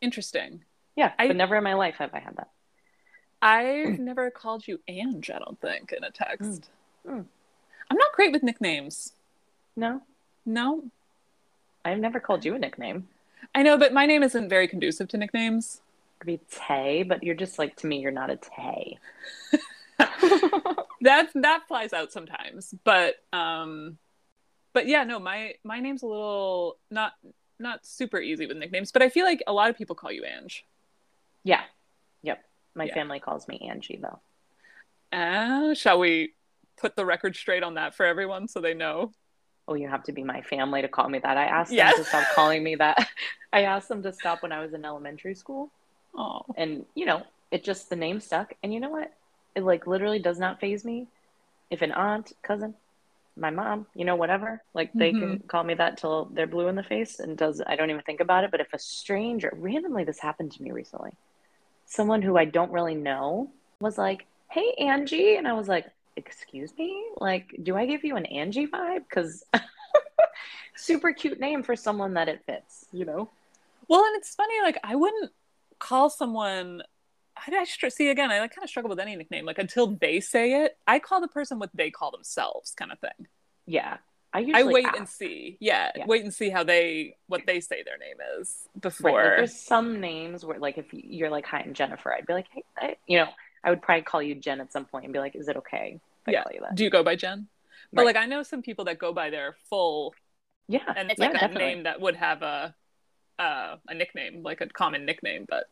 [0.00, 0.64] Interesting.
[0.96, 1.12] Yeah.
[1.18, 2.50] I- but never in my life have I had that.
[3.40, 5.30] I've never called you Ange.
[5.30, 6.70] I don't think in a text.
[7.06, 7.12] Mm.
[7.18, 7.24] Mm.
[7.92, 9.12] I'm not great with nicknames.
[9.76, 10.00] No.
[10.46, 10.84] No,
[11.84, 13.06] I've never called you a nickname.
[13.54, 15.82] I know, but my name isn't very conducive to nicknames.
[16.18, 18.98] Could be Tay, but you're just like to me, you're not a Tay.
[21.02, 23.98] that that flies out sometimes but um
[24.72, 27.12] but yeah no my my name's a little not
[27.58, 30.24] not super easy with nicknames but i feel like a lot of people call you
[30.24, 30.64] ange
[31.44, 31.62] yeah.
[32.22, 32.42] Yep.
[32.76, 32.94] My Yeah.
[32.94, 34.20] family calls me Angie though.
[35.16, 36.32] uh, shall we
[36.82, 39.12] put the record straight on that for everyone so they know
[39.68, 41.36] Oh, you have to be my family to call me that.
[41.36, 43.08] I asked them to stop calling me that.
[43.52, 45.70] I asked them to stop when I was in elementary school.
[46.16, 48.54] oh And, you know, it just, the name stuck.
[48.62, 49.12] And you know what?
[49.54, 51.06] It like literally does not faze me.
[51.70, 52.74] If an aunt, cousin,
[53.36, 55.46] my mom, you know, whatever, like they can mm-hmm.
[55.46, 58.20] call me that till they're blue in the face and does, I don't even think
[58.20, 58.50] about it.
[58.50, 61.12] But if a stranger, randomly, this happened to me recently,
[61.86, 65.36] someone who I don't really know was like, hey, Angie.
[65.36, 67.04] And I was like, excuse me?
[67.18, 69.04] Like, do I give you an Angie vibe?
[69.08, 69.44] Because
[70.76, 73.28] super cute name for someone that it fits, you know?
[73.88, 75.32] well and it's funny like i wouldn't
[75.80, 76.82] call someone
[77.36, 79.88] I, I str- see again i like, kind of struggle with any nickname like until
[79.88, 83.26] they say it i call the person what they call themselves kind of thing
[83.66, 83.96] Yeah.
[84.32, 84.96] I I wait ask.
[84.96, 85.58] and see.
[85.60, 86.06] Yeah, Yeah.
[86.06, 89.10] wait and see how they what they say their name is Right, before.
[89.24, 92.46] like there's some names where, like, if you're like, "Hi, I'm Jennifer," I'd be like,
[92.50, 93.28] "Hey," I, you know,
[93.64, 96.00] I would probably call you Jen at some point and be like, "Is it okay
[96.22, 96.42] if I Yeah.
[96.42, 97.48] call you that?" Do you go by Jen?
[97.92, 98.14] But Right.
[98.14, 100.14] like I know some people that go by their full,
[100.68, 101.64] Yeah, and it's yeah, like a definitely.
[101.74, 102.74] name that would have a
[103.38, 105.68] uh, a nickname, like a common nickname, but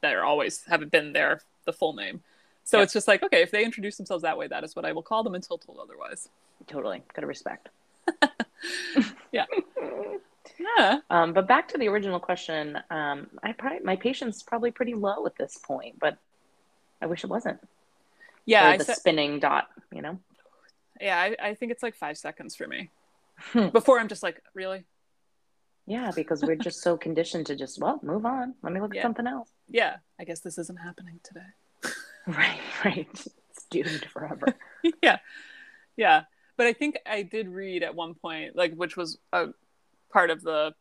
[0.00, 2.22] they're always haven't been their the full name.
[2.64, 2.84] So Yep.
[2.84, 5.02] it's just like okay, if they introduce themselves that way, that is what I will
[5.02, 6.28] call them until told otherwise.
[6.66, 7.68] Totally, gotta respect.
[9.32, 9.46] Yeah.
[10.58, 11.00] Yeah.
[11.10, 14.94] Um, but back to the original question, um, I probably my patience is probably pretty
[14.94, 16.16] low at this point, but
[17.04, 17.60] I wish it wasn't.
[18.46, 20.18] Yeah, or the said, spinning dot, you know.
[21.00, 22.90] yeah, I, I think it's like five seconds for me.
[23.38, 23.68] Hmm.
[23.68, 24.84] Before I'm just like, really?
[25.86, 28.54] Yeah, because we're just so conditioned to just well move on.
[28.62, 29.00] Let me look Yeah.
[29.00, 29.50] at something else.
[29.68, 31.46] Yeah, I guess this isn't happening today.
[32.26, 33.06] Right, right.
[33.50, 34.46] It's doomed forever.
[35.02, 35.18] yeah
[35.96, 36.22] yeah
[36.56, 39.48] but i think i did read at one point like which was a
[40.12, 40.74] part of the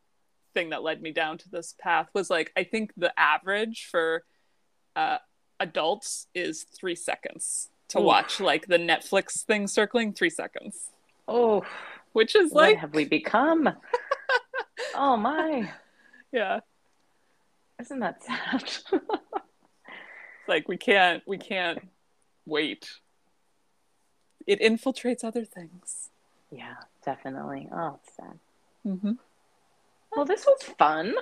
[0.54, 4.24] thing that led me down to this path was like i think the average for
[4.96, 5.18] uh,
[5.63, 8.06] adults is three seconds to Oof.
[8.06, 10.89] watch like the netflix thing circling three seconds
[11.28, 11.63] oh,
[12.12, 13.69] which is what like have we become?
[14.95, 15.71] oh my,
[16.32, 16.60] yeah
[17.80, 19.02] isn't that sad?
[20.47, 21.88] like we can't we can't
[22.45, 22.89] wait
[24.45, 26.10] it infiltrates other things
[26.56, 27.67] yeah, definitely.
[27.71, 28.39] Oh, it's sad.
[28.86, 29.13] mm-hmm.
[30.15, 31.15] Well, this was fun.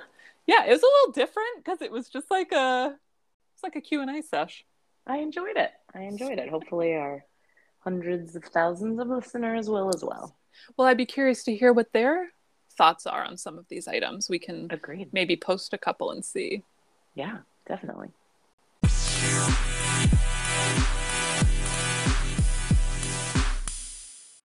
[0.46, 2.94] yeah it was a little different because it was just like a
[3.62, 4.64] it's like a q&a sesh
[5.06, 5.72] I enjoyed it.
[5.94, 6.48] I enjoyed it.
[6.48, 7.24] Hopefully, our
[7.80, 10.36] hundreds of thousands of listeners will as well.
[10.76, 12.28] Well, I'd be curious to hear what their
[12.70, 14.28] thoughts are on some of these items.
[14.30, 15.12] We can Agreed.
[15.12, 16.62] maybe post a couple and see.
[17.16, 18.10] Yeah, definitely.